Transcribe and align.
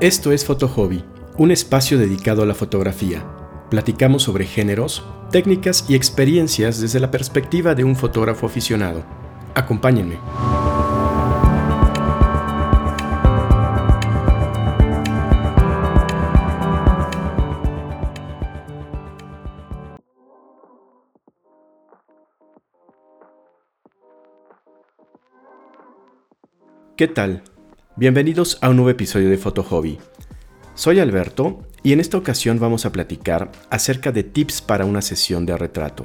Esto 0.00 0.30
es 0.30 0.44
Foto 0.44 0.68
Hobby, 0.68 1.04
un 1.38 1.50
espacio 1.50 1.98
dedicado 1.98 2.44
a 2.44 2.46
la 2.46 2.54
fotografía. 2.54 3.24
Platicamos 3.68 4.22
sobre 4.22 4.46
géneros, 4.46 5.04
técnicas 5.32 5.86
y 5.88 5.96
experiencias 5.96 6.80
desde 6.80 7.00
la 7.00 7.10
perspectiva 7.10 7.74
de 7.74 7.82
un 7.82 7.96
fotógrafo 7.96 8.46
aficionado. 8.46 9.02
Acompáñenme. 9.56 10.18
¿Qué 26.96 27.08
tal? 27.08 27.42
Bienvenidos 27.98 28.58
a 28.60 28.68
un 28.68 28.76
nuevo 28.76 28.90
episodio 28.90 29.28
de 29.28 29.36
Foto 29.38 29.64
Hobby. 29.64 29.98
Soy 30.76 31.00
Alberto 31.00 31.66
y 31.82 31.92
en 31.92 31.98
esta 31.98 32.16
ocasión 32.16 32.60
vamos 32.60 32.86
a 32.86 32.92
platicar 32.92 33.50
acerca 33.70 34.12
de 34.12 34.22
tips 34.22 34.62
para 34.62 34.84
una 34.84 35.02
sesión 35.02 35.44
de 35.46 35.58
retrato. 35.58 36.04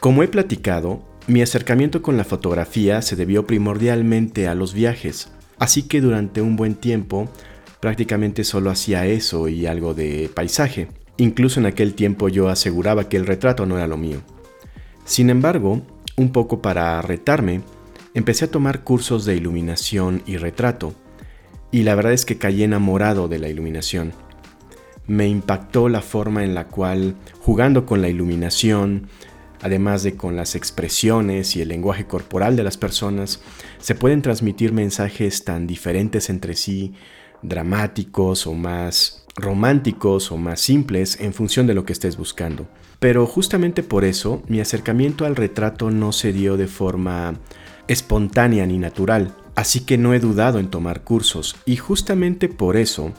Como 0.00 0.24
he 0.24 0.26
platicado, 0.26 1.04
mi 1.28 1.40
acercamiento 1.40 2.02
con 2.02 2.16
la 2.16 2.24
fotografía 2.24 3.00
se 3.00 3.14
debió 3.14 3.46
primordialmente 3.46 4.48
a 4.48 4.56
los 4.56 4.74
viajes, 4.74 5.30
así 5.60 5.84
que 5.84 6.00
durante 6.00 6.42
un 6.42 6.56
buen 6.56 6.74
tiempo 6.74 7.30
prácticamente 7.78 8.42
solo 8.42 8.70
hacía 8.70 9.06
eso 9.06 9.46
y 9.46 9.66
algo 9.66 9.94
de 9.94 10.32
paisaje. 10.34 10.88
Incluso 11.16 11.60
en 11.60 11.66
aquel 11.66 11.94
tiempo 11.94 12.28
yo 12.28 12.48
aseguraba 12.48 13.08
que 13.08 13.18
el 13.18 13.26
retrato 13.28 13.66
no 13.66 13.76
era 13.76 13.86
lo 13.86 13.96
mío. 13.96 14.20
Sin 15.04 15.30
embargo, 15.30 15.82
un 16.16 16.32
poco 16.32 16.60
para 16.60 17.00
retarme, 17.02 17.60
empecé 18.14 18.46
a 18.46 18.50
tomar 18.50 18.82
cursos 18.82 19.24
de 19.24 19.36
iluminación 19.36 20.22
y 20.26 20.36
retrato, 20.36 20.94
y 21.70 21.82
la 21.84 21.94
verdad 21.94 22.12
es 22.12 22.24
que 22.24 22.38
caí 22.38 22.62
enamorado 22.62 23.28
de 23.28 23.38
la 23.38 23.48
iluminación. 23.48 24.12
Me 25.06 25.28
impactó 25.28 25.88
la 25.88 26.02
forma 26.02 26.44
en 26.44 26.54
la 26.54 26.68
cual, 26.68 27.14
jugando 27.40 27.86
con 27.86 28.02
la 28.02 28.08
iluminación, 28.08 29.08
además 29.62 30.02
de 30.02 30.16
con 30.16 30.36
las 30.36 30.54
expresiones 30.54 31.56
y 31.56 31.62
el 31.62 31.68
lenguaje 31.68 32.06
corporal 32.06 32.56
de 32.56 32.64
las 32.64 32.76
personas, 32.76 33.40
se 33.78 33.94
pueden 33.94 34.22
transmitir 34.22 34.72
mensajes 34.72 35.44
tan 35.44 35.66
diferentes 35.66 36.30
entre 36.30 36.54
sí, 36.54 36.94
dramáticos 37.42 38.46
o 38.46 38.54
más 38.54 39.24
románticos 39.36 40.32
o 40.32 40.36
más 40.36 40.60
simples 40.60 41.20
en 41.20 41.32
función 41.32 41.66
de 41.66 41.74
lo 41.74 41.84
que 41.84 41.92
estés 41.92 42.16
buscando. 42.16 42.66
Pero 42.98 43.26
justamente 43.26 43.82
por 43.82 44.04
eso 44.04 44.42
mi 44.48 44.60
acercamiento 44.60 45.24
al 45.24 45.36
retrato 45.36 45.90
no 45.90 46.12
se 46.12 46.32
dio 46.32 46.56
de 46.56 46.66
forma 46.66 47.34
espontánea 47.90 48.66
ni 48.66 48.78
natural, 48.78 49.34
así 49.56 49.80
que 49.80 49.98
no 49.98 50.14
he 50.14 50.20
dudado 50.20 50.60
en 50.60 50.70
tomar 50.70 51.02
cursos 51.02 51.56
y 51.66 51.76
justamente 51.76 52.48
por 52.48 52.76
eso 52.76 53.12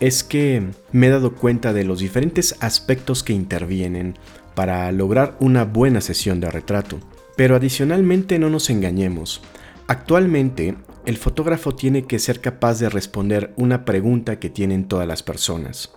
es 0.00 0.24
que 0.24 0.64
me 0.90 1.06
he 1.06 1.10
dado 1.10 1.34
cuenta 1.34 1.72
de 1.72 1.84
los 1.84 2.00
diferentes 2.00 2.56
aspectos 2.58 3.22
que 3.22 3.32
intervienen 3.32 4.16
para 4.56 4.90
lograr 4.90 5.36
una 5.38 5.64
buena 5.64 6.00
sesión 6.00 6.40
de 6.40 6.50
retrato. 6.50 6.98
Pero 7.36 7.54
adicionalmente 7.54 8.40
no 8.40 8.50
nos 8.50 8.70
engañemos, 8.70 9.40
actualmente 9.86 10.74
el 11.06 11.16
fotógrafo 11.16 11.76
tiene 11.76 12.02
que 12.02 12.18
ser 12.18 12.40
capaz 12.40 12.80
de 12.80 12.88
responder 12.88 13.52
una 13.56 13.84
pregunta 13.84 14.40
que 14.40 14.50
tienen 14.50 14.88
todas 14.88 15.06
las 15.06 15.22
personas. 15.22 15.92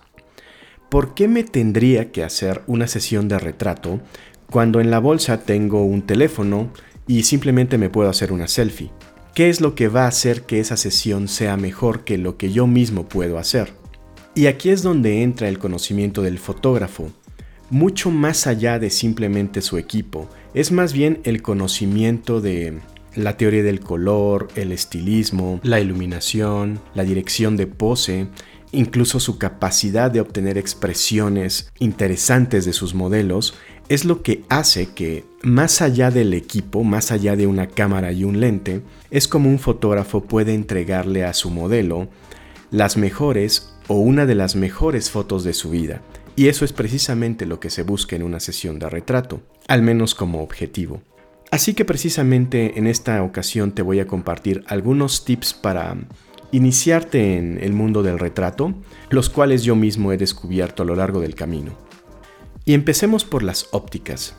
¿Por 0.88 1.14
qué 1.14 1.26
me 1.26 1.42
tendría 1.42 2.12
que 2.12 2.22
hacer 2.22 2.62
una 2.68 2.86
sesión 2.86 3.26
de 3.26 3.40
retrato 3.40 4.00
cuando 4.48 4.80
en 4.80 4.90
la 4.90 5.00
bolsa 5.00 5.40
tengo 5.40 5.84
un 5.84 6.02
teléfono 6.02 6.70
y 7.06 7.24
simplemente 7.24 7.78
me 7.78 7.90
puedo 7.90 8.08
hacer 8.08 8.32
una 8.32 8.48
selfie. 8.48 8.90
¿Qué 9.34 9.48
es 9.48 9.60
lo 9.60 9.74
que 9.74 9.88
va 9.88 10.04
a 10.04 10.08
hacer 10.08 10.42
que 10.42 10.60
esa 10.60 10.76
sesión 10.76 11.28
sea 11.28 11.56
mejor 11.56 12.04
que 12.04 12.18
lo 12.18 12.36
que 12.36 12.52
yo 12.52 12.66
mismo 12.66 13.08
puedo 13.08 13.38
hacer? 13.38 13.72
Y 14.34 14.46
aquí 14.46 14.70
es 14.70 14.82
donde 14.82 15.22
entra 15.22 15.48
el 15.48 15.58
conocimiento 15.58 16.22
del 16.22 16.38
fotógrafo, 16.38 17.10
mucho 17.70 18.10
más 18.10 18.46
allá 18.46 18.78
de 18.78 18.90
simplemente 18.90 19.62
su 19.62 19.78
equipo, 19.78 20.28
es 20.52 20.72
más 20.72 20.92
bien 20.92 21.20
el 21.24 21.40
conocimiento 21.40 22.42
de 22.42 22.80
la 23.14 23.36
teoría 23.36 23.62
del 23.62 23.80
color, 23.80 24.48
el 24.54 24.72
estilismo, 24.72 25.60
la 25.62 25.80
iluminación, 25.80 26.80
la 26.94 27.04
dirección 27.04 27.56
de 27.56 27.66
pose, 27.66 28.28
incluso 28.72 29.20
su 29.20 29.38
capacidad 29.38 30.10
de 30.10 30.20
obtener 30.20 30.58
expresiones 30.58 31.70
interesantes 31.78 32.64
de 32.64 32.72
sus 32.72 32.94
modelos 32.94 33.54
es 33.88 34.04
lo 34.04 34.22
que 34.22 34.44
hace 34.48 34.90
que, 34.94 35.24
más 35.42 35.82
allá 35.82 36.10
del 36.10 36.34
equipo, 36.34 36.84
más 36.84 37.12
allá 37.12 37.36
de 37.36 37.46
una 37.46 37.66
cámara 37.66 38.12
y 38.12 38.24
un 38.24 38.40
lente, 38.40 38.82
es 39.10 39.28
como 39.28 39.48
un 39.48 39.58
fotógrafo 39.58 40.24
puede 40.24 40.54
entregarle 40.54 41.24
a 41.24 41.34
su 41.34 41.50
modelo 41.50 42.08
las 42.70 42.96
mejores 42.96 43.74
o 43.88 43.96
una 43.96 44.26
de 44.26 44.34
las 44.34 44.56
mejores 44.56 45.10
fotos 45.10 45.44
de 45.44 45.52
su 45.52 45.70
vida. 45.70 46.00
Y 46.36 46.48
eso 46.48 46.64
es 46.64 46.72
precisamente 46.72 47.44
lo 47.44 47.60
que 47.60 47.70
se 47.70 47.82
busca 47.82 48.16
en 48.16 48.22
una 48.22 48.40
sesión 48.40 48.78
de 48.78 48.88
retrato, 48.88 49.42
al 49.68 49.82
menos 49.82 50.14
como 50.14 50.42
objetivo. 50.42 51.02
Así 51.50 51.74
que 51.74 51.84
precisamente 51.84 52.78
en 52.78 52.86
esta 52.86 53.22
ocasión 53.22 53.72
te 53.72 53.82
voy 53.82 54.00
a 54.00 54.06
compartir 54.06 54.64
algunos 54.68 55.26
tips 55.26 55.52
para 55.52 55.94
iniciarte 56.50 57.36
en 57.36 57.58
el 57.62 57.74
mundo 57.74 58.02
del 58.02 58.18
retrato, 58.18 58.74
los 59.10 59.28
cuales 59.28 59.62
yo 59.62 59.76
mismo 59.76 60.12
he 60.12 60.16
descubierto 60.16 60.82
a 60.82 60.86
lo 60.86 60.96
largo 60.96 61.20
del 61.20 61.34
camino. 61.34 61.76
Y 62.64 62.74
empecemos 62.74 63.24
por 63.24 63.42
las 63.42 63.68
ópticas. 63.72 64.34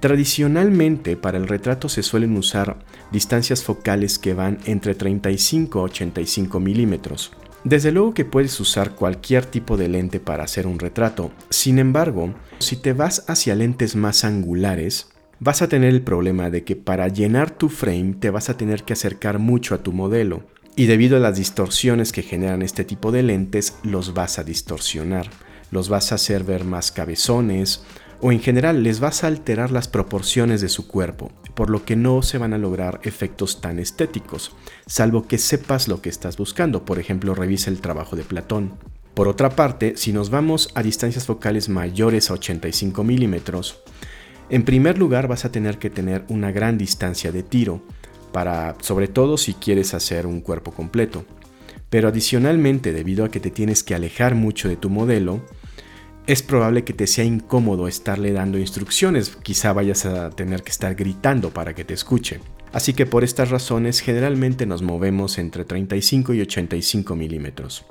Tradicionalmente 0.00 1.16
para 1.16 1.38
el 1.38 1.48
retrato 1.48 1.88
se 1.88 2.04
suelen 2.04 2.36
usar 2.36 2.78
distancias 3.10 3.64
focales 3.64 4.18
que 4.18 4.32
van 4.32 4.58
entre 4.64 4.94
35 4.94 5.80
a 5.80 5.82
85 5.82 6.60
milímetros. 6.60 7.32
Desde 7.64 7.90
luego 7.90 8.14
que 8.14 8.24
puedes 8.24 8.60
usar 8.60 8.94
cualquier 8.94 9.44
tipo 9.44 9.76
de 9.76 9.88
lente 9.88 10.20
para 10.20 10.44
hacer 10.44 10.68
un 10.68 10.78
retrato, 10.78 11.32
sin 11.50 11.80
embargo, 11.80 12.32
si 12.60 12.76
te 12.76 12.92
vas 12.92 13.24
hacia 13.26 13.56
lentes 13.56 13.96
más 13.96 14.24
angulares, 14.24 15.08
vas 15.40 15.60
a 15.60 15.68
tener 15.68 15.90
el 15.92 16.02
problema 16.02 16.50
de 16.50 16.62
que 16.62 16.76
para 16.76 17.08
llenar 17.08 17.50
tu 17.50 17.68
frame 17.68 18.14
te 18.20 18.30
vas 18.30 18.48
a 18.50 18.56
tener 18.56 18.84
que 18.84 18.92
acercar 18.92 19.40
mucho 19.40 19.74
a 19.74 19.82
tu 19.82 19.92
modelo, 19.92 20.44
y 20.76 20.86
debido 20.86 21.16
a 21.16 21.20
las 21.20 21.36
distorsiones 21.36 22.12
que 22.12 22.22
generan 22.22 22.62
este 22.62 22.84
tipo 22.84 23.10
de 23.10 23.24
lentes, 23.24 23.74
los 23.82 24.14
vas 24.14 24.38
a 24.38 24.44
distorsionar 24.44 25.28
los 25.70 25.88
vas 25.88 26.12
a 26.12 26.16
hacer 26.16 26.44
ver 26.44 26.64
más 26.64 26.92
cabezones 26.92 27.82
o 28.20 28.32
en 28.32 28.40
general 28.40 28.82
les 28.82 29.00
vas 29.00 29.22
a 29.22 29.28
alterar 29.28 29.70
las 29.70 29.88
proporciones 29.88 30.60
de 30.60 30.68
su 30.68 30.88
cuerpo, 30.88 31.30
por 31.54 31.70
lo 31.70 31.84
que 31.84 31.96
no 31.96 32.22
se 32.22 32.38
van 32.38 32.52
a 32.52 32.58
lograr 32.58 33.00
efectos 33.04 33.60
tan 33.60 33.78
estéticos, 33.78 34.52
salvo 34.86 35.28
que 35.28 35.38
sepas 35.38 35.88
lo 35.88 36.02
que 36.02 36.08
estás 36.08 36.36
buscando, 36.36 36.84
por 36.84 36.98
ejemplo 36.98 37.34
revisa 37.34 37.70
el 37.70 37.80
trabajo 37.80 38.16
de 38.16 38.24
Platón. 38.24 38.72
Por 39.14 39.28
otra 39.28 39.50
parte, 39.50 39.96
si 39.96 40.12
nos 40.12 40.30
vamos 40.30 40.70
a 40.74 40.82
distancias 40.82 41.26
focales 41.26 41.68
mayores 41.68 42.30
a 42.30 42.34
85 42.34 43.04
milímetros, 43.04 43.80
en 44.50 44.64
primer 44.64 44.98
lugar 44.98 45.28
vas 45.28 45.44
a 45.44 45.52
tener 45.52 45.78
que 45.78 45.90
tener 45.90 46.24
una 46.28 46.52
gran 46.52 46.78
distancia 46.78 47.32
de 47.32 47.42
tiro, 47.42 47.82
para 48.32 48.76
sobre 48.80 49.08
todo 49.08 49.36
si 49.36 49.54
quieres 49.54 49.94
hacer 49.94 50.26
un 50.26 50.40
cuerpo 50.40 50.72
completo. 50.72 51.24
Pero 51.90 52.08
adicionalmente, 52.08 52.92
debido 52.92 53.24
a 53.24 53.30
que 53.30 53.40
te 53.40 53.50
tienes 53.50 53.82
que 53.82 53.94
alejar 53.94 54.34
mucho 54.34 54.68
de 54.68 54.76
tu 54.76 54.90
modelo, 54.90 55.42
es 56.28 56.42
probable 56.42 56.84
que 56.84 56.92
te 56.92 57.06
sea 57.06 57.24
incómodo 57.24 57.88
estarle 57.88 58.32
dando 58.32 58.58
instrucciones, 58.58 59.34
quizá 59.42 59.72
vayas 59.72 60.04
a 60.04 60.28
tener 60.28 60.62
que 60.62 60.70
estar 60.70 60.94
gritando 60.94 61.54
para 61.54 61.74
que 61.74 61.84
te 61.84 61.94
escuche. 61.94 62.40
Así 62.70 62.92
que 62.92 63.06
por 63.06 63.24
estas 63.24 63.48
razones 63.48 64.00
generalmente 64.00 64.66
nos 64.66 64.82
movemos 64.82 65.38
entre 65.38 65.64
35 65.64 66.34
y 66.34 66.42
85 66.42 67.16
milímetros. 67.16 67.86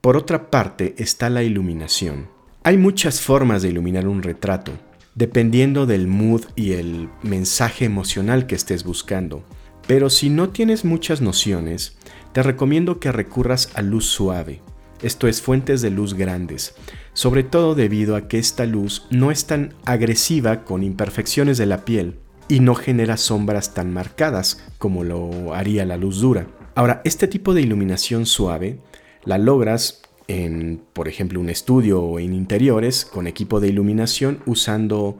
Por 0.00 0.16
otra 0.16 0.52
parte 0.52 0.94
está 0.98 1.30
la 1.30 1.42
iluminación. 1.42 2.28
Hay 2.62 2.78
muchas 2.78 3.20
formas 3.20 3.62
de 3.62 3.70
iluminar 3.70 4.06
un 4.06 4.22
retrato, 4.22 4.70
dependiendo 5.16 5.84
del 5.84 6.06
mood 6.06 6.44
y 6.54 6.74
el 6.74 7.08
mensaje 7.24 7.86
emocional 7.86 8.46
que 8.46 8.54
estés 8.54 8.84
buscando. 8.84 9.42
Pero 9.88 10.10
si 10.10 10.30
no 10.30 10.50
tienes 10.50 10.84
muchas 10.84 11.20
nociones, 11.20 11.96
te 12.32 12.44
recomiendo 12.44 13.00
que 13.00 13.10
recurras 13.10 13.68
a 13.74 13.82
luz 13.82 14.06
suave, 14.06 14.60
esto 15.02 15.28
es 15.28 15.40
fuentes 15.40 15.82
de 15.82 15.90
luz 15.90 16.14
grandes, 16.14 16.74
sobre 17.12 17.42
todo 17.42 17.74
debido 17.74 18.16
a 18.16 18.28
que 18.28 18.38
esta 18.38 18.66
luz 18.66 19.06
no 19.10 19.30
es 19.30 19.46
tan 19.46 19.74
agresiva 19.84 20.64
con 20.64 20.82
imperfecciones 20.82 21.58
de 21.58 21.66
la 21.66 21.84
piel 21.84 22.16
y 22.48 22.60
no 22.60 22.74
genera 22.74 23.16
sombras 23.16 23.74
tan 23.74 23.92
marcadas 23.92 24.62
como 24.78 25.04
lo 25.04 25.54
haría 25.54 25.84
la 25.86 25.96
luz 25.96 26.20
dura. 26.20 26.46
Ahora, 26.74 27.00
este 27.04 27.28
tipo 27.28 27.54
de 27.54 27.62
iluminación 27.62 28.26
suave 28.26 28.78
la 29.24 29.38
logras 29.38 30.02
en, 30.28 30.82
por 30.92 31.08
ejemplo, 31.08 31.40
un 31.40 31.50
estudio 31.50 32.02
o 32.02 32.18
en 32.18 32.34
interiores 32.34 33.04
con 33.04 33.26
equipo 33.26 33.60
de 33.60 33.68
iluminación 33.68 34.40
usando 34.46 35.18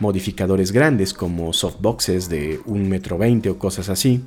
modificadores 0.00 0.72
grandes 0.72 1.14
como 1.14 1.52
softboxes 1.52 2.28
de 2.28 2.60
1,20 2.62 2.88
metro 2.88 3.52
o 3.52 3.58
cosas 3.58 3.88
así, 3.88 4.24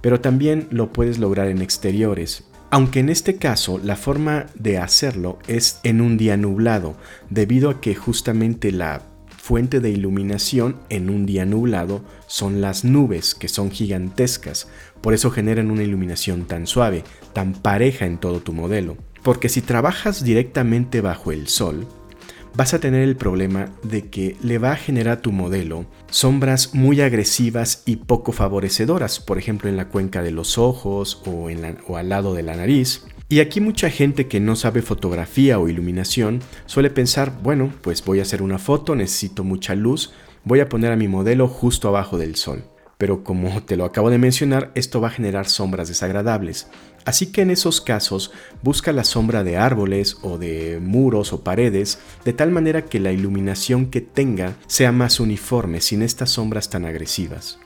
pero 0.00 0.20
también 0.20 0.68
lo 0.70 0.92
puedes 0.92 1.18
lograr 1.18 1.48
en 1.48 1.62
exteriores 1.62 2.44
aunque 2.72 3.00
en 3.00 3.10
este 3.10 3.36
caso 3.36 3.78
la 3.84 3.96
forma 3.96 4.46
de 4.54 4.78
hacerlo 4.78 5.38
es 5.46 5.78
en 5.82 6.00
un 6.00 6.16
día 6.16 6.38
nublado, 6.38 6.96
debido 7.28 7.68
a 7.68 7.82
que 7.82 7.94
justamente 7.94 8.72
la 8.72 9.02
fuente 9.36 9.80
de 9.80 9.90
iluminación 9.90 10.76
en 10.88 11.10
un 11.10 11.26
día 11.26 11.44
nublado 11.44 12.02
son 12.26 12.62
las 12.62 12.82
nubes, 12.82 13.34
que 13.34 13.48
son 13.48 13.70
gigantescas, 13.70 14.68
por 15.02 15.12
eso 15.12 15.30
generan 15.30 15.70
una 15.70 15.82
iluminación 15.82 16.46
tan 16.46 16.66
suave, 16.66 17.04
tan 17.34 17.52
pareja 17.52 18.06
en 18.06 18.16
todo 18.16 18.40
tu 18.40 18.54
modelo. 18.54 18.96
Porque 19.22 19.50
si 19.50 19.60
trabajas 19.60 20.24
directamente 20.24 21.02
bajo 21.02 21.30
el 21.30 21.48
sol, 21.48 21.86
vas 22.54 22.74
a 22.74 22.80
tener 22.80 23.02
el 23.02 23.16
problema 23.16 23.70
de 23.82 24.08
que 24.08 24.36
le 24.42 24.58
va 24.58 24.72
a 24.72 24.76
generar 24.76 25.18
a 25.18 25.22
tu 25.22 25.32
modelo 25.32 25.86
sombras 26.10 26.74
muy 26.74 27.00
agresivas 27.00 27.82
y 27.86 27.96
poco 27.96 28.32
favorecedoras, 28.32 29.20
por 29.20 29.38
ejemplo 29.38 29.68
en 29.68 29.76
la 29.76 29.88
cuenca 29.88 30.22
de 30.22 30.30
los 30.30 30.58
ojos 30.58 31.22
o, 31.26 31.48
o 31.88 31.96
al 31.96 32.08
lado 32.08 32.34
de 32.34 32.42
la 32.42 32.56
nariz, 32.56 33.06
y 33.32 33.40
aquí 33.40 33.62
mucha 33.62 33.88
gente 33.88 34.28
que 34.28 34.40
no 34.40 34.56
sabe 34.56 34.82
fotografía 34.82 35.58
o 35.58 35.66
iluminación 35.66 36.40
suele 36.66 36.90
pensar, 36.90 37.40
bueno, 37.42 37.72
pues 37.80 38.04
voy 38.04 38.18
a 38.18 38.22
hacer 38.22 38.42
una 38.42 38.58
foto, 38.58 38.94
necesito 38.94 39.42
mucha 39.42 39.74
luz, 39.74 40.12
voy 40.44 40.60
a 40.60 40.68
poner 40.68 40.92
a 40.92 40.96
mi 40.96 41.08
modelo 41.08 41.48
justo 41.48 41.88
abajo 41.88 42.18
del 42.18 42.36
sol. 42.36 42.62
Pero 42.98 43.24
como 43.24 43.62
te 43.62 43.76
lo 43.76 43.84
acabo 43.84 44.10
de 44.10 44.18
mencionar, 44.18 44.70
esto 44.74 45.00
va 45.00 45.08
a 45.08 45.12
generar 45.12 45.48
sombras 45.48 45.88
desagradables. 45.88 46.68
Así 47.04 47.32
que 47.32 47.42
en 47.42 47.50
esos 47.50 47.80
casos 47.80 48.30
busca 48.62 48.92
la 48.92 49.04
sombra 49.04 49.42
de 49.42 49.56
árboles 49.56 50.18
o 50.22 50.38
de 50.38 50.78
muros 50.80 51.32
o 51.32 51.42
paredes 51.42 51.98
de 52.24 52.32
tal 52.32 52.52
manera 52.52 52.82
que 52.82 53.00
la 53.00 53.10
iluminación 53.10 53.86
que 53.86 54.00
tenga 54.00 54.54
sea 54.66 54.92
más 54.92 55.18
uniforme 55.18 55.80
sin 55.80 56.02
estas 56.02 56.30
sombras 56.30 56.70
tan 56.70 56.84
agresivas. 56.84 57.58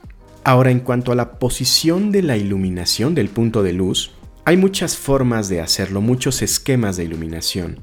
Ahora 0.42 0.70
en 0.70 0.80
cuanto 0.80 1.12
a 1.12 1.16
la 1.16 1.38
posición 1.38 2.12
de 2.12 2.22
la 2.22 2.36
iluminación 2.36 3.14
del 3.14 3.28
punto 3.28 3.62
de 3.62 3.72
luz, 3.72 4.12
hay 4.44 4.56
muchas 4.56 4.96
formas 4.96 5.48
de 5.48 5.60
hacerlo, 5.60 6.00
muchos 6.00 6.40
esquemas 6.40 6.96
de 6.96 7.04
iluminación, 7.04 7.80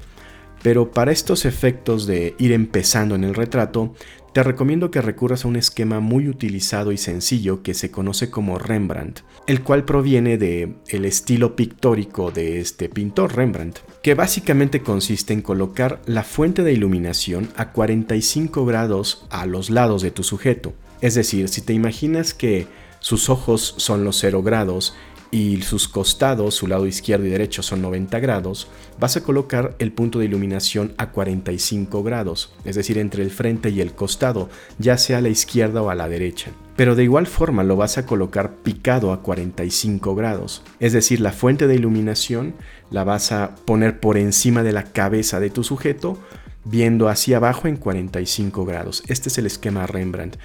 pero 0.62 0.90
para 0.90 1.12
estos 1.12 1.44
efectos 1.44 2.06
de 2.06 2.34
ir 2.38 2.52
empezando 2.52 3.14
en 3.14 3.22
el 3.22 3.34
retrato, 3.34 3.94
te 4.34 4.42
recomiendo 4.42 4.90
que 4.90 5.00
recurras 5.00 5.44
a 5.44 5.48
un 5.48 5.54
esquema 5.54 6.00
muy 6.00 6.28
utilizado 6.28 6.90
y 6.90 6.98
sencillo 6.98 7.62
que 7.62 7.72
se 7.72 7.92
conoce 7.92 8.30
como 8.30 8.58
Rembrandt, 8.58 9.20
el 9.46 9.62
cual 9.62 9.84
proviene 9.84 10.38
de 10.38 10.74
el 10.88 11.04
estilo 11.04 11.54
pictórico 11.54 12.32
de 12.32 12.58
este 12.58 12.88
pintor 12.88 13.36
Rembrandt, 13.36 13.78
que 14.02 14.14
básicamente 14.14 14.80
consiste 14.80 15.32
en 15.32 15.40
colocar 15.40 16.02
la 16.06 16.24
fuente 16.24 16.64
de 16.64 16.72
iluminación 16.72 17.48
a 17.54 17.70
45 17.70 18.66
grados 18.66 19.24
a 19.30 19.46
los 19.46 19.70
lados 19.70 20.02
de 20.02 20.10
tu 20.10 20.24
sujeto. 20.24 20.74
Es 21.00 21.14
decir, 21.14 21.48
si 21.48 21.60
te 21.60 21.72
imaginas 21.72 22.34
que 22.34 22.66
sus 22.98 23.30
ojos 23.30 23.74
son 23.76 24.02
los 24.02 24.18
0 24.18 24.42
grados 24.42 24.96
y 25.34 25.60
sus 25.62 25.88
costados, 25.88 26.54
su 26.54 26.68
lado 26.68 26.86
izquierdo 26.86 27.26
y 27.26 27.30
derecho 27.30 27.60
son 27.64 27.82
90 27.82 28.20
grados, 28.20 28.68
vas 29.00 29.16
a 29.16 29.24
colocar 29.24 29.74
el 29.80 29.90
punto 29.90 30.20
de 30.20 30.26
iluminación 30.26 30.94
a 30.96 31.10
45 31.10 32.04
grados, 32.04 32.54
es 32.64 32.76
decir, 32.76 32.98
entre 32.98 33.24
el 33.24 33.32
frente 33.32 33.70
y 33.70 33.80
el 33.80 33.94
costado, 33.94 34.48
ya 34.78 34.96
sea 34.96 35.18
a 35.18 35.20
la 35.20 35.30
izquierda 35.30 35.82
o 35.82 35.90
a 35.90 35.96
la 35.96 36.08
derecha. 36.08 36.52
Pero 36.76 36.94
de 36.94 37.02
igual 37.02 37.26
forma 37.26 37.64
lo 37.64 37.74
vas 37.74 37.98
a 37.98 38.06
colocar 38.06 38.54
picado 38.58 39.12
a 39.12 39.22
45 39.22 40.14
grados, 40.14 40.62
es 40.78 40.92
decir, 40.92 41.18
la 41.18 41.32
fuente 41.32 41.66
de 41.66 41.74
iluminación 41.74 42.54
la 42.92 43.02
vas 43.02 43.32
a 43.32 43.56
poner 43.56 43.98
por 43.98 44.18
encima 44.18 44.62
de 44.62 44.70
la 44.70 44.84
cabeza 44.84 45.40
de 45.40 45.50
tu 45.50 45.64
sujeto, 45.64 46.16
viendo 46.64 47.08
hacia 47.08 47.38
abajo 47.38 47.66
en 47.66 47.76
45 47.76 48.64
grados. 48.64 49.02
Este 49.08 49.30
es 49.30 49.38
el 49.38 49.46
esquema 49.46 49.88
Rembrandt 49.88 50.36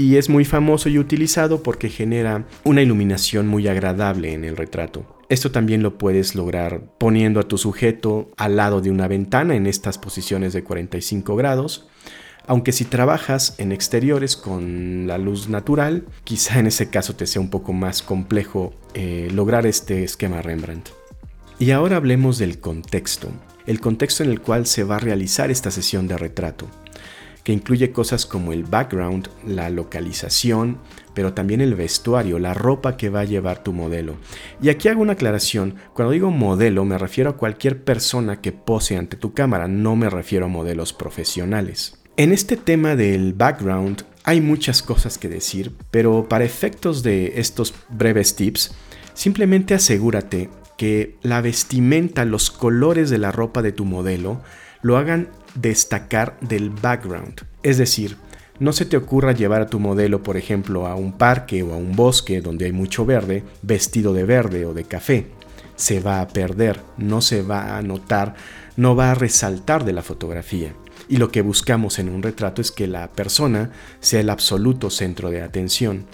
y 0.00 0.16
es 0.16 0.30
muy 0.30 0.46
famoso 0.46 0.88
y 0.88 0.98
utilizado 0.98 1.62
porque 1.62 1.90
genera 1.90 2.46
una 2.64 2.80
iluminación 2.80 3.46
muy 3.46 3.68
agradable 3.68 4.32
en 4.32 4.46
el 4.46 4.56
retrato. 4.56 5.04
Esto 5.28 5.50
también 5.50 5.82
lo 5.82 5.98
puedes 5.98 6.34
lograr 6.34 6.80
poniendo 6.96 7.38
a 7.38 7.46
tu 7.46 7.58
sujeto 7.58 8.30
al 8.38 8.56
lado 8.56 8.80
de 8.80 8.90
una 8.90 9.08
ventana 9.08 9.54
en 9.56 9.66
estas 9.66 9.98
posiciones 9.98 10.54
de 10.54 10.64
45 10.64 11.36
grados. 11.36 11.86
Aunque 12.46 12.72
si 12.72 12.86
trabajas 12.86 13.54
en 13.58 13.72
exteriores 13.72 14.36
con 14.36 15.06
la 15.06 15.18
luz 15.18 15.50
natural, 15.50 16.06
quizá 16.24 16.58
en 16.58 16.66
ese 16.66 16.88
caso 16.88 17.14
te 17.14 17.26
sea 17.26 17.42
un 17.42 17.50
poco 17.50 17.74
más 17.74 18.02
complejo 18.02 18.72
eh, 18.94 19.28
lograr 19.34 19.66
este 19.66 20.02
esquema 20.02 20.40
Rembrandt. 20.40 20.88
Y 21.58 21.72
ahora 21.72 21.96
hablemos 21.96 22.38
del 22.38 22.58
contexto, 22.58 23.28
el 23.66 23.80
contexto 23.80 24.24
en 24.24 24.30
el 24.30 24.40
cual 24.40 24.64
se 24.64 24.82
va 24.82 24.96
a 24.96 25.00
realizar 25.00 25.50
esta 25.50 25.70
sesión 25.70 26.08
de 26.08 26.16
retrato 26.16 26.66
que 27.44 27.52
incluye 27.52 27.92
cosas 27.92 28.26
como 28.26 28.52
el 28.52 28.64
background, 28.64 29.28
la 29.46 29.70
localización, 29.70 30.78
pero 31.14 31.32
también 31.32 31.60
el 31.60 31.74
vestuario, 31.74 32.38
la 32.38 32.54
ropa 32.54 32.96
que 32.96 33.08
va 33.08 33.20
a 33.20 33.24
llevar 33.24 33.62
tu 33.62 33.72
modelo. 33.72 34.16
Y 34.62 34.68
aquí 34.68 34.88
hago 34.88 35.02
una 35.02 35.14
aclaración, 35.14 35.76
cuando 35.94 36.12
digo 36.12 36.30
modelo 36.30 36.84
me 36.84 36.98
refiero 36.98 37.30
a 37.30 37.36
cualquier 37.36 37.82
persona 37.82 38.40
que 38.40 38.52
pose 38.52 38.96
ante 38.96 39.16
tu 39.16 39.32
cámara, 39.32 39.68
no 39.68 39.96
me 39.96 40.10
refiero 40.10 40.46
a 40.46 40.48
modelos 40.48 40.92
profesionales. 40.92 41.98
En 42.16 42.32
este 42.32 42.56
tema 42.56 42.96
del 42.96 43.32
background 43.32 44.02
hay 44.24 44.40
muchas 44.40 44.82
cosas 44.82 45.16
que 45.16 45.28
decir, 45.28 45.72
pero 45.90 46.28
para 46.28 46.44
efectos 46.44 47.02
de 47.02 47.34
estos 47.36 47.74
breves 47.88 48.36
tips, 48.36 48.74
simplemente 49.14 49.74
asegúrate 49.74 50.50
que 50.76 51.16
la 51.22 51.40
vestimenta, 51.40 52.24
los 52.24 52.50
colores 52.50 53.10
de 53.10 53.18
la 53.18 53.32
ropa 53.32 53.62
de 53.62 53.72
tu 53.72 53.84
modelo 53.84 54.40
lo 54.82 54.96
hagan 54.96 55.28
destacar 55.54 56.38
del 56.40 56.70
background. 56.70 57.42
Es 57.62 57.78
decir, 57.78 58.16
no 58.58 58.72
se 58.72 58.84
te 58.84 58.96
ocurra 58.96 59.32
llevar 59.32 59.62
a 59.62 59.66
tu 59.66 59.80
modelo, 59.80 60.22
por 60.22 60.36
ejemplo, 60.36 60.86
a 60.86 60.94
un 60.94 61.12
parque 61.12 61.62
o 61.62 61.72
a 61.72 61.76
un 61.76 61.96
bosque 61.96 62.40
donde 62.42 62.66
hay 62.66 62.72
mucho 62.72 63.06
verde, 63.06 63.42
vestido 63.62 64.12
de 64.12 64.24
verde 64.24 64.66
o 64.66 64.74
de 64.74 64.84
café. 64.84 65.26
Se 65.76 66.00
va 66.00 66.20
a 66.20 66.28
perder, 66.28 66.80
no 66.98 67.22
se 67.22 67.40
va 67.40 67.78
a 67.78 67.82
notar, 67.82 68.34
no 68.76 68.94
va 68.94 69.12
a 69.12 69.14
resaltar 69.14 69.84
de 69.84 69.94
la 69.94 70.02
fotografía. 70.02 70.74
Y 71.08 71.16
lo 71.16 71.30
que 71.30 71.40
buscamos 71.40 71.98
en 71.98 72.08
un 72.08 72.22
retrato 72.22 72.60
es 72.60 72.70
que 72.70 72.86
la 72.86 73.08
persona 73.08 73.70
sea 74.00 74.20
el 74.20 74.30
absoluto 74.30 74.90
centro 74.90 75.30
de 75.30 75.42
atención. 75.42 76.04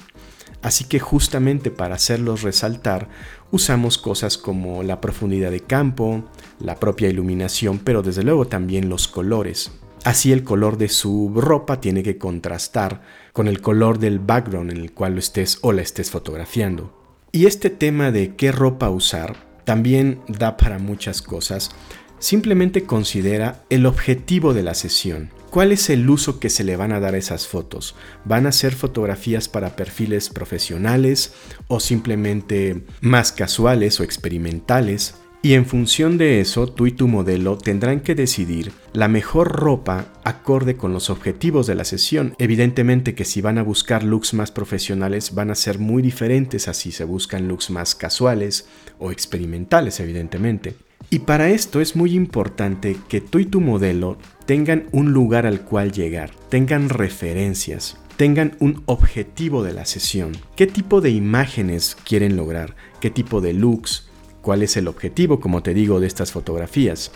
Así 0.67 0.83
que 0.83 0.99
justamente 0.99 1.71
para 1.71 1.95
hacerlos 1.95 2.43
resaltar, 2.43 3.09
usamos 3.53 3.99
cosas 3.99 4.37
como 4.37 4.83
la 4.83 5.01
profundidad 5.01 5.53
de 5.53 5.61
campo, 5.61 6.25
la 6.59 6.75
propia 6.75 7.09
iluminación, 7.09 7.79
pero 7.79 8.03
desde 8.03 8.25
luego 8.25 8.49
también 8.49 8.89
los 8.89 9.07
colores. 9.07 9.71
Así 10.03 10.33
el 10.33 10.43
color 10.43 10.77
de 10.77 10.89
su 10.89 11.31
ropa 11.37 11.81
tiene 11.81 12.03
que 12.03 12.19
contrastar 12.19 13.01
con 13.33 13.47
el 13.47 13.61
color 13.61 14.01
del 14.01 14.19
background 14.19 14.73
en 14.73 14.79
el 14.79 14.91
cual 14.93 15.13
lo 15.13 15.21
estés 15.21 15.61
o 15.63 15.71
la 15.71 15.83
estés 15.83 16.11
fotografiando. 16.11 16.93
Y 17.31 17.47
este 17.47 17.71
tema 17.71 18.11
de 18.11 18.35
qué 18.35 18.51
ropa 18.51 18.91
usar 18.91 19.37
también 19.65 20.21
da 20.27 20.57
para 20.57 20.81
muchas 20.81 21.23
cosas. 21.23 21.71
Simplemente 22.19 22.83
considera 22.83 23.63
el 23.71 23.87
objetivo 23.87 24.53
de 24.53 24.65
la 24.65 24.75
sesión. 24.75 25.31
¿Cuál 25.51 25.73
es 25.73 25.89
el 25.91 26.09
uso 26.11 26.39
que 26.39 26.51
se 26.51 26.65
le 26.65 26.77
van 26.77 26.93
a 26.93 27.01
dar 27.01 27.15
a 27.15 27.19
esas 27.19 27.47
fotos? 27.47 27.95
¿Van 28.25 28.47
a 28.47 28.53
ser 28.53 28.75
fotografías 28.75 29.49
para 29.49 29.77
perfiles 29.77 30.29
profesionales 30.29 31.33
o 31.69 31.81
simplemente 31.81 32.83
más 33.01 33.33
casuales 33.33 33.99
o 34.01 34.05
experimentales? 34.05 35.15
Y 35.43 35.55
en 35.55 35.65
función 35.65 36.19
de 36.19 36.41
eso, 36.41 36.67
tú 36.67 36.89
y 36.89 36.93
tu 36.93 37.07
modelo 37.07 37.57
tendrán 37.57 38.01
que 38.01 38.17
decidir 38.17 38.73
la 38.93 39.07
mejor 39.07 39.53
ropa 39.53 40.07
acorde 40.25 40.77
con 40.77 40.93
los 40.93 41.09
objetivos 41.09 41.69
de 41.69 41.77
la 41.77 41.85
sesión. 41.85 42.35
Evidentemente 42.39 43.15
que 43.15 43.25
si 43.25 43.41
van 43.41 43.59
a 43.59 43.63
buscar 43.63 44.03
looks 44.03 44.35
más 44.35 44.51
profesionales 44.51 45.35
van 45.35 45.53
a 45.53 45.55
ser 45.55 45.79
muy 45.79 46.03
diferentes 46.03 46.67
a 46.67 46.75
si 46.75 46.91
se 46.91 47.05
buscan 47.05 47.47
looks 47.47 47.71
más 47.71 47.95
casuales 47.95 48.67
o 48.99 49.13
experimentales, 49.13 50.01
evidentemente. 50.01 50.86
Y 51.09 51.21
para 51.21 51.51
esto 51.51 51.81
es 51.81 51.95
muy 51.95 52.15
importante 52.15 52.97
que 53.09 53.21
tú 53.21 53.39
y 53.39 53.47
tu 53.47 53.61
modelo 53.61 54.19
tengan 54.45 54.87
un 54.91 55.13
lugar 55.13 55.47
al 55.47 55.61
cual 55.63 55.93
llegar, 55.93 56.33
tengan 56.49 56.89
referencias, 56.89 57.97
tengan 58.17 58.57
un 58.59 58.83
objetivo 58.87 59.63
de 59.63 59.73
la 59.73 59.87
sesión. 59.87 60.33
¿Qué 60.57 60.67
tipo 60.67 61.01
de 61.01 61.11
imágenes 61.11 61.97
quieren 62.05 62.37
lograr? 62.37 62.75
¿Qué 63.01 63.11
tipo 63.11 63.41
de 63.41 63.53
looks? 63.53 64.09
¿Cuál 64.43 64.63
es 64.63 64.77
el 64.77 64.89
objetivo, 64.89 65.39
como 65.39 65.63
te 65.63 65.75
digo, 65.75 66.01
de 66.01 66.09
estas 66.09 66.33
fotografías? 66.33 67.13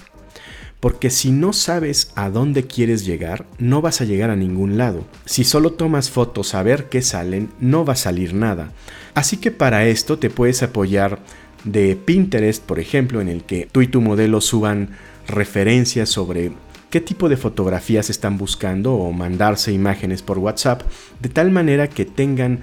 Porque 0.78 1.10
si 1.10 1.30
no 1.30 1.52
sabes 1.52 2.12
a 2.14 2.30
dónde 2.30 2.66
quieres 2.66 3.04
llegar, 3.04 3.44
no 3.58 3.82
vas 3.82 4.00
a 4.00 4.04
llegar 4.04 4.30
a 4.30 4.36
ningún 4.36 4.78
lado. 4.78 5.04
Si 5.26 5.44
solo 5.44 5.72
tomas 5.72 6.10
fotos 6.10 6.54
a 6.54 6.62
ver 6.62 6.88
qué 6.88 7.02
salen, 7.02 7.50
no 7.60 7.84
va 7.84 7.92
a 7.92 7.96
salir 7.96 8.34
nada. 8.34 8.72
Así 9.14 9.36
que 9.36 9.50
para 9.50 9.86
esto 9.86 10.18
te 10.18 10.30
puedes 10.30 10.62
apoyar 10.62 11.18
de 11.64 11.96
Pinterest, 11.96 12.62
por 12.62 12.78
ejemplo, 12.78 13.20
en 13.20 13.28
el 13.28 13.44
que 13.44 13.68
tú 13.70 13.82
y 13.82 13.88
tu 13.88 14.00
modelo 14.00 14.40
suban 14.40 14.90
referencias 15.28 16.08
sobre 16.08 16.52
qué 16.90 17.00
tipo 17.00 17.28
de 17.28 17.36
fotografías 17.36 18.10
están 18.10 18.36
buscando 18.36 18.94
o 18.94 19.12
mandarse 19.12 19.72
imágenes 19.72 20.22
por 20.22 20.38
WhatsApp, 20.38 20.82
de 21.20 21.28
tal 21.28 21.50
manera 21.50 21.88
que 21.88 22.04
tengan 22.04 22.60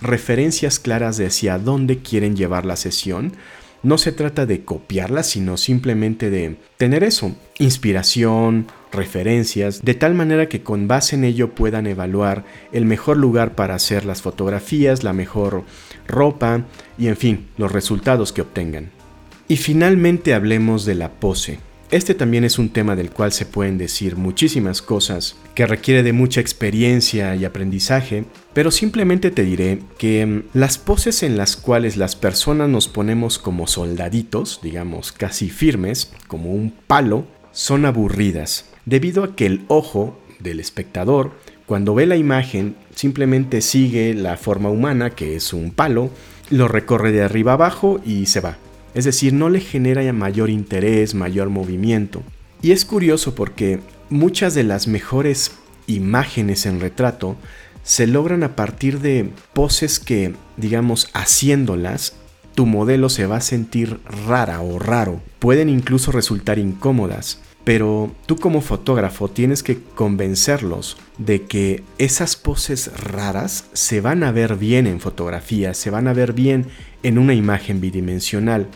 referencias 0.00 0.78
claras 0.78 1.16
de 1.16 1.26
hacia 1.26 1.58
dónde 1.58 1.98
quieren 1.98 2.36
llevar 2.36 2.64
la 2.66 2.76
sesión. 2.76 3.32
No 3.86 3.98
se 3.98 4.10
trata 4.10 4.46
de 4.46 4.64
copiarla, 4.64 5.22
sino 5.22 5.56
simplemente 5.56 6.28
de 6.28 6.56
tener 6.76 7.04
eso, 7.04 7.36
inspiración, 7.60 8.66
referencias, 8.90 9.84
de 9.84 9.94
tal 9.94 10.12
manera 10.12 10.48
que 10.48 10.64
con 10.64 10.88
base 10.88 11.14
en 11.14 11.22
ello 11.22 11.54
puedan 11.54 11.86
evaluar 11.86 12.42
el 12.72 12.84
mejor 12.84 13.16
lugar 13.16 13.54
para 13.54 13.76
hacer 13.76 14.04
las 14.04 14.22
fotografías, 14.22 15.04
la 15.04 15.12
mejor 15.12 15.62
ropa 16.08 16.64
y 16.98 17.06
en 17.06 17.16
fin, 17.16 17.46
los 17.58 17.70
resultados 17.70 18.32
que 18.32 18.40
obtengan. 18.40 18.90
Y 19.46 19.56
finalmente 19.56 20.34
hablemos 20.34 20.84
de 20.84 20.96
la 20.96 21.12
pose. 21.12 21.60
Este 21.92 22.14
también 22.14 22.42
es 22.42 22.58
un 22.58 22.70
tema 22.70 22.96
del 22.96 23.10
cual 23.10 23.30
se 23.30 23.46
pueden 23.46 23.78
decir 23.78 24.16
muchísimas 24.16 24.82
cosas, 24.82 25.36
que 25.54 25.68
requiere 25.68 26.02
de 26.02 26.12
mucha 26.12 26.40
experiencia 26.40 27.36
y 27.36 27.44
aprendizaje, 27.44 28.24
pero 28.52 28.72
simplemente 28.72 29.30
te 29.30 29.44
diré 29.44 29.78
que 29.96 30.26
mm, 30.26 30.42
las 30.52 30.78
poses 30.78 31.22
en 31.22 31.36
las 31.36 31.56
cuales 31.56 31.96
las 31.96 32.16
personas 32.16 32.68
nos 32.68 32.88
ponemos 32.88 33.38
como 33.38 33.68
soldaditos, 33.68 34.58
digamos 34.64 35.12
casi 35.12 35.48
firmes, 35.48 36.12
como 36.26 36.52
un 36.52 36.72
palo, 36.88 37.24
son 37.52 37.86
aburridas, 37.86 38.66
debido 38.84 39.22
a 39.22 39.36
que 39.36 39.46
el 39.46 39.64
ojo 39.68 40.20
del 40.40 40.58
espectador, 40.58 41.32
cuando 41.66 41.94
ve 41.94 42.06
la 42.06 42.16
imagen, 42.16 42.74
simplemente 42.96 43.60
sigue 43.60 44.12
la 44.12 44.36
forma 44.36 44.70
humana, 44.70 45.10
que 45.10 45.36
es 45.36 45.52
un 45.52 45.70
palo, 45.70 46.10
lo 46.50 46.66
recorre 46.66 47.12
de 47.12 47.22
arriba 47.22 47.52
abajo 47.52 48.00
y 48.04 48.26
se 48.26 48.40
va. 48.40 48.58
Es 48.96 49.04
decir, 49.04 49.34
no 49.34 49.50
le 49.50 49.60
genera 49.60 50.10
mayor 50.14 50.48
interés, 50.48 51.14
mayor 51.14 51.50
movimiento. 51.50 52.22
Y 52.62 52.72
es 52.72 52.86
curioso 52.86 53.34
porque 53.34 53.78
muchas 54.08 54.54
de 54.54 54.64
las 54.64 54.88
mejores 54.88 55.52
imágenes 55.86 56.64
en 56.64 56.80
retrato 56.80 57.36
se 57.82 58.06
logran 58.06 58.42
a 58.42 58.56
partir 58.56 59.00
de 59.00 59.28
poses 59.52 60.00
que, 60.00 60.34
digamos, 60.56 61.10
haciéndolas, 61.12 62.14
tu 62.54 62.64
modelo 62.64 63.10
se 63.10 63.26
va 63.26 63.36
a 63.36 63.42
sentir 63.42 64.00
rara 64.26 64.62
o 64.62 64.78
raro. 64.78 65.20
Pueden 65.40 65.68
incluso 65.68 66.10
resultar 66.10 66.58
incómodas. 66.58 67.42
Pero 67.64 68.14
tú 68.24 68.36
como 68.36 68.62
fotógrafo 68.62 69.28
tienes 69.28 69.62
que 69.62 69.78
convencerlos 69.94 70.96
de 71.18 71.42
que 71.42 71.82
esas 71.98 72.34
poses 72.36 72.90
raras 72.98 73.66
se 73.74 74.00
van 74.00 74.22
a 74.22 74.32
ver 74.32 74.56
bien 74.56 74.86
en 74.86 75.00
fotografía, 75.00 75.74
se 75.74 75.90
van 75.90 76.08
a 76.08 76.14
ver 76.14 76.32
bien 76.32 76.68
en 77.02 77.18
una 77.18 77.34
imagen 77.34 77.82
bidimensional. 77.82 78.68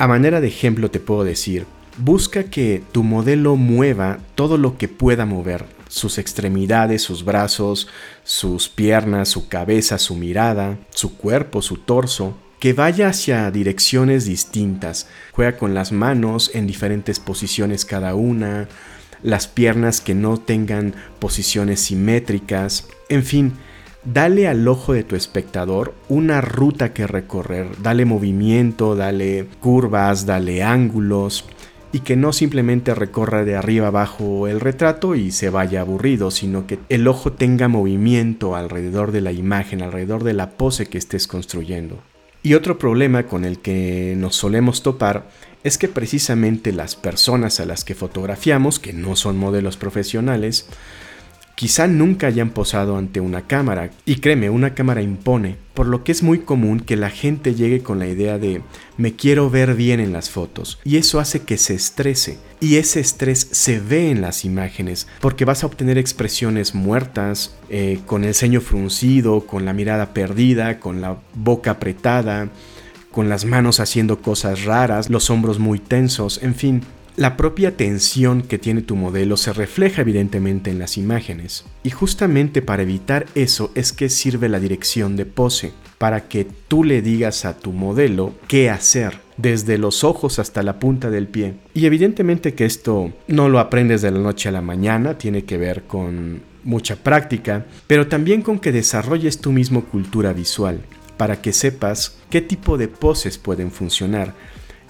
A 0.00 0.06
manera 0.06 0.40
de 0.40 0.46
ejemplo 0.46 0.92
te 0.92 1.00
puedo 1.00 1.24
decir, 1.24 1.66
busca 1.96 2.44
que 2.44 2.84
tu 2.92 3.02
modelo 3.02 3.56
mueva 3.56 4.20
todo 4.36 4.56
lo 4.56 4.78
que 4.78 4.86
pueda 4.86 5.26
mover, 5.26 5.64
sus 5.88 6.18
extremidades, 6.18 7.02
sus 7.02 7.24
brazos, 7.24 7.88
sus 8.22 8.68
piernas, 8.68 9.28
su 9.28 9.48
cabeza, 9.48 9.98
su 9.98 10.14
mirada, 10.14 10.78
su 10.90 11.16
cuerpo, 11.16 11.62
su 11.62 11.78
torso, 11.78 12.36
que 12.60 12.74
vaya 12.74 13.08
hacia 13.08 13.50
direcciones 13.50 14.24
distintas. 14.24 15.08
Juega 15.32 15.58
con 15.58 15.74
las 15.74 15.90
manos 15.90 16.52
en 16.54 16.68
diferentes 16.68 17.18
posiciones 17.18 17.84
cada 17.84 18.14
una, 18.14 18.68
las 19.24 19.48
piernas 19.48 20.00
que 20.00 20.14
no 20.14 20.38
tengan 20.38 20.94
posiciones 21.18 21.80
simétricas, 21.80 22.86
en 23.08 23.24
fin, 23.24 23.54
dale 24.04 24.48
al 24.48 24.66
ojo 24.68 24.92
de 24.92 25.04
tu 25.04 25.16
espectador 25.16 25.94
una 26.08 26.40
ruta 26.40 26.92
que 26.92 27.06
recorrer, 27.06 27.68
dale 27.82 28.04
movimiento, 28.04 28.96
dale 28.96 29.46
curvas, 29.60 30.26
dale 30.26 30.62
ángulos 30.62 31.44
y 31.92 32.00
que 32.00 32.16
no 32.16 32.32
simplemente 32.32 32.94
recorra 32.94 33.44
de 33.44 33.56
arriba 33.56 33.88
abajo 33.88 34.46
el 34.46 34.60
retrato 34.60 35.14
y 35.14 35.30
se 35.30 35.50
vaya 35.50 35.80
aburrido, 35.80 36.30
sino 36.30 36.66
que 36.66 36.78
el 36.88 37.08
ojo 37.08 37.32
tenga 37.32 37.68
movimiento 37.68 38.56
alrededor 38.56 39.12
de 39.12 39.22
la 39.22 39.32
imagen, 39.32 39.82
alrededor 39.82 40.24
de 40.24 40.34
la 40.34 40.50
pose 40.50 40.86
que 40.86 40.98
estés 40.98 41.26
construyendo. 41.26 42.02
Y 42.42 42.54
otro 42.54 42.78
problema 42.78 43.24
con 43.24 43.44
el 43.44 43.58
que 43.58 44.14
nos 44.16 44.36
solemos 44.36 44.82
topar 44.82 45.28
es 45.64 45.76
que 45.76 45.88
precisamente 45.88 46.72
las 46.72 46.94
personas 46.94 47.58
a 47.58 47.66
las 47.66 47.84
que 47.84 47.94
fotografiamos, 47.94 48.78
que 48.78 48.92
no 48.92 49.16
son 49.16 49.36
modelos 49.36 49.76
profesionales, 49.76 50.68
quizá 51.58 51.88
nunca 51.88 52.28
hayan 52.28 52.50
posado 52.50 52.96
ante 52.96 53.18
una 53.18 53.48
cámara. 53.48 53.90
Y 54.04 54.20
créeme, 54.20 54.48
una 54.48 54.74
cámara 54.74 55.02
impone, 55.02 55.56
por 55.74 55.88
lo 55.88 56.04
que 56.04 56.12
es 56.12 56.22
muy 56.22 56.38
común 56.38 56.78
que 56.78 56.94
la 56.94 57.10
gente 57.10 57.56
llegue 57.56 57.82
con 57.82 57.98
la 57.98 58.06
idea 58.06 58.38
de 58.38 58.62
me 58.96 59.16
quiero 59.16 59.50
ver 59.50 59.74
bien 59.74 59.98
en 59.98 60.12
las 60.12 60.30
fotos. 60.30 60.78
Y 60.84 60.98
eso 60.98 61.18
hace 61.18 61.40
que 61.40 61.58
se 61.58 61.74
estrese. 61.74 62.38
Y 62.60 62.76
ese 62.76 63.00
estrés 63.00 63.48
se 63.50 63.80
ve 63.80 64.08
en 64.12 64.20
las 64.20 64.44
imágenes, 64.44 65.08
porque 65.18 65.44
vas 65.44 65.64
a 65.64 65.66
obtener 65.66 65.98
expresiones 65.98 66.76
muertas, 66.76 67.56
eh, 67.70 67.98
con 68.06 68.22
el 68.22 68.34
ceño 68.34 68.60
fruncido, 68.60 69.44
con 69.44 69.64
la 69.64 69.72
mirada 69.72 70.14
perdida, 70.14 70.78
con 70.78 71.00
la 71.00 71.18
boca 71.34 71.72
apretada, 71.72 72.50
con 73.10 73.28
las 73.28 73.44
manos 73.44 73.80
haciendo 73.80 74.22
cosas 74.22 74.64
raras, 74.64 75.10
los 75.10 75.28
hombros 75.28 75.58
muy 75.58 75.80
tensos, 75.80 76.40
en 76.40 76.54
fin, 76.54 76.82
la 77.18 77.36
propia 77.36 77.76
tensión 77.76 78.42
que 78.42 78.58
tiene 78.58 78.80
tu 78.80 78.94
modelo 78.94 79.36
se 79.36 79.52
refleja 79.52 80.02
evidentemente 80.02 80.70
en 80.70 80.78
las 80.78 80.96
imágenes. 80.96 81.64
Y 81.82 81.90
justamente 81.90 82.62
para 82.62 82.84
evitar 82.84 83.26
eso 83.34 83.72
es 83.74 83.92
que 83.92 84.08
sirve 84.08 84.48
la 84.48 84.60
dirección 84.60 85.16
de 85.16 85.26
pose, 85.26 85.72
para 85.98 86.28
que 86.28 86.46
tú 86.68 86.84
le 86.84 87.02
digas 87.02 87.44
a 87.44 87.56
tu 87.56 87.72
modelo 87.72 88.34
qué 88.46 88.70
hacer, 88.70 89.18
desde 89.36 89.78
los 89.78 90.04
ojos 90.04 90.38
hasta 90.38 90.62
la 90.62 90.78
punta 90.78 91.10
del 91.10 91.26
pie. 91.26 91.54
Y 91.74 91.86
evidentemente 91.86 92.54
que 92.54 92.66
esto 92.66 93.12
no 93.26 93.48
lo 93.48 93.58
aprendes 93.58 94.00
de 94.00 94.12
la 94.12 94.20
noche 94.20 94.48
a 94.48 94.52
la 94.52 94.62
mañana, 94.62 95.18
tiene 95.18 95.42
que 95.42 95.58
ver 95.58 95.82
con 95.88 96.42
mucha 96.62 96.94
práctica, 96.94 97.66
pero 97.88 98.06
también 98.06 98.42
con 98.42 98.60
que 98.60 98.70
desarrolles 98.70 99.40
tu 99.40 99.50
mismo 99.50 99.86
cultura 99.86 100.32
visual, 100.32 100.82
para 101.16 101.42
que 101.42 101.52
sepas 101.52 102.16
qué 102.30 102.42
tipo 102.42 102.78
de 102.78 102.86
poses 102.86 103.38
pueden 103.38 103.72
funcionar 103.72 104.34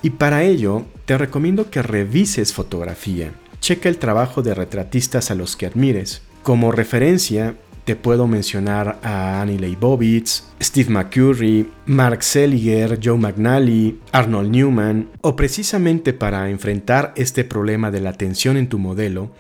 y 0.03 0.11
para 0.11 0.45
ello, 0.45 0.85
te 1.05 1.19
recomiendo 1.19 1.71
que 1.71 1.83
revises 1.83 2.53
fotografía. 2.53 3.33
Checa 3.61 3.89
el 3.89 3.99
trabajo 3.99 4.43
de 4.43 4.55
retratistas 4.55 5.31
a 5.31 5.35
los 5.35 5.57
que 5.57 5.67
admires. 5.67 6.23
Como 6.43 6.71
referencia, 6.71 7.57
te 7.89 7.97
puedo 7.97 8.27
mencionar 8.27 9.01
a 9.03 9.41
Annie 9.41 9.59
Leibovitz, 9.59 10.45
Steve 10.63 10.91
McCurry, 10.91 11.71
Mark 11.87 12.23
Seliger, 12.23 13.01
Joe 13.03 13.17
McNally, 13.17 13.99
Arnold 14.13 14.51
Newman, 14.51 15.09
o 15.23 15.35
precisamente 15.35 16.13
para 16.13 16.51
enfrentar 16.51 17.15
este 17.17 17.45
problema 17.45 17.91
de 17.91 18.01
la 18.01 18.13
tensión 18.13 18.59
en 18.59 18.69
tu 18.69 18.79
modelo, 18.79 19.31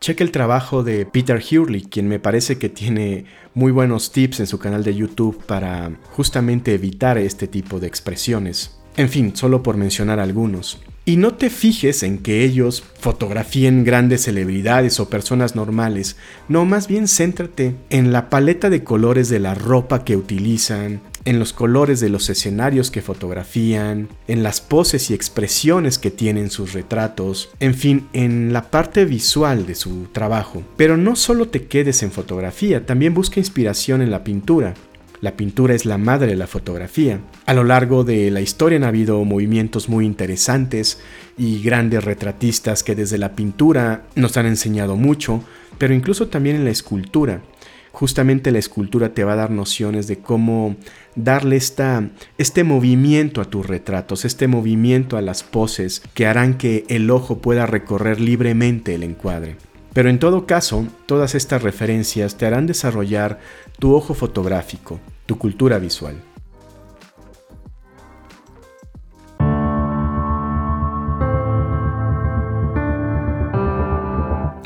checa 0.00 0.24
el 0.24 0.30
trabajo 0.30 0.82
de 0.82 1.04
Peter 1.04 1.38
Hurley, 1.38 1.82
quien 1.82 2.08
me 2.08 2.18
parece 2.18 2.56
que 2.56 2.70
tiene 2.70 3.26
muy 3.52 3.72
buenos 3.72 4.10
tips 4.10 4.40
en 4.40 4.46
su 4.46 4.58
canal 4.58 4.84
de 4.84 4.94
YouTube 4.94 5.44
para 5.44 5.92
justamente 6.12 6.72
evitar 6.72 7.18
este 7.18 7.46
tipo 7.46 7.78
de 7.78 7.88
expresiones. 7.88 8.77
En 8.98 9.08
fin, 9.08 9.36
solo 9.36 9.62
por 9.62 9.76
mencionar 9.76 10.18
algunos. 10.18 10.80
Y 11.04 11.18
no 11.18 11.34
te 11.34 11.50
fijes 11.50 12.02
en 12.02 12.18
que 12.18 12.44
ellos 12.44 12.82
fotografíen 12.98 13.84
grandes 13.84 14.22
celebridades 14.22 14.98
o 14.98 15.08
personas 15.08 15.54
normales, 15.54 16.16
no, 16.48 16.64
más 16.64 16.88
bien 16.88 17.06
céntrate 17.06 17.76
en 17.90 18.12
la 18.12 18.28
paleta 18.28 18.70
de 18.70 18.82
colores 18.82 19.28
de 19.28 19.38
la 19.38 19.54
ropa 19.54 20.04
que 20.04 20.16
utilizan, 20.16 21.00
en 21.24 21.38
los 21.38 21.52
colores 21.52 22.00
de 22.00 22.08
los 22.08 22.28
escenarios 22.28 22.90
que 22.90 23.00
fotografían, 23.00 24.08
en 24.26 24.42
las 24.42 24.60
poses 24.60 25.10
y 25.10 25.14
expresiones 25.14 25.96
que 25.96 26.10
tienen 26.10 26.50
sus 26.50 26.72
retratos, 26.72 27.50
en 27.60 27.74
fin, 27.74 28.08
en 28.12 28.52
la 28.52 28.70
parte 28.70 29.04
visual 29.04 29.64
de 29.64 29.76
su 29.76 30.08
trabajo. 30.10 30.64
Pero 30.76 30.96
no 30.96 31.14
solo 31.14 31.46
te 31.46 31.66
quedes 31.68 32.02
en 32.02 32.10
fotografía, 32.10 32.84
también 32.84 33.14
busca 33.14 33.38
inspiración 33.38 34.02
en 34.02 34.10
la 34.10 34.24
pintura. 34.24 34.74
La 35.20 35.36
pintura 35.36 35.74
es 35.74 35.84
la 35.84 35.98
madre 35.98 36.28
de 36.28 36.36
la 36.36 36.46
fotografía. 36.46 37.20
A 37.44 37.54
lo 37.54 37.64
largo 37.64 38.04
de 38.04 38.30
la 38.30 38.40
historia 38.40 38.76
han 38.76 38.84
habido 38.84 39.24
movimientos 39.24 39.88
muy 39.88 40.06
interesantes 40.06 41.00
y 41.36 41.60
grandes 41.60 42.04
retratistas 42.04 42.84
que 42.84 42.94
desde 42.94 43.18
la 43.18 43.34
pintura 43.34 44.04
nos 44.14 44.36
han 44.36 44.46
enseñado 44.46 44.96
mucho, 44.96 45.42
pero 45.76 45.92
incluso 45.92 46.28
también 46.28 46.54
en 46.54 46.64
la 46.64 46.70
escultura. 46.70 47.42
Justamente 47.90 48.52
la 48.52 48.60
escultura 48.60 49.12
te 49.12 49.24
va 49.24 49.32
a 49.32 49.36
dar 49.36 49.50
nociones 49.50 50.06
de 50.06 50.18
cómo 50.18 50.76
darle 51.16 51.56
esta, 51.56 52.10
este 52.36 52.62
movimiento 52.62 53.40
a 53.40 53.46
tus 53.46 53.66
retratos, 53.66 54.24
este 54.24 54.46
movimiento 54.46 55.16
a 55.16 55.22
las 55.22 55.42
poses 55.42 56.00
que 56.14 56.26
harán 56.26 56.58
que 56.58 56.84
el 56.88 57.10
ojo 57.10 57.38
pueda 57.38 57.66
recorrer 57.66 58.20
libremente 58.20 58.94
el 58.94 59.02
encuadre. 59.02 59.56
Pero 59.92 60.10
en 60.10 60.18
todo 60.18 60.46
caso, 60.46 60.86
todas 61.06 61.34
estas 61.34 61.62
referencias 61.62 62.36
te 62.36 62.46
harán 62.46 62.66
desarrollar 62.66 63.40
tu 63.78 63.94
ojo 63.94 64.14
fotográfico, 64.14 65.00
tu 65.26 65.38
cultura 65.38 65.78
visual. 65.78 66.16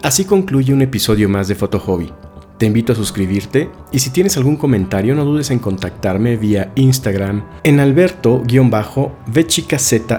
Así 0.02 0.24
concluye 0.24 0.74
un 0.74 0.82
episodio 0.82 1.28
más 1.28 1.48
de 1.48 1.54
Foto 1.54 1.78
Hobby. 1.78 2.12
Te 2.58 2.66
invito 2.66 2.92
a 2.92 2.96
suscribirte 2.96 3.70
y 3.92 4.00
si 4.00 4.10
tienes 4.10 4.36
algún 4.36 4.56
comentario 4.56 5.14
no 5.14 5.24
dudes 5.24 5.50
en 5.50 5.58
contactarme 5.58 6.36
vía 6.36 6.72
Instagram 6.74 7.44
en 7.62 7.80
alberto-vchicazst. 7.80 10.10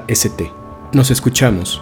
Nos 0.93 1.12
escuchamos. 1.12 1.81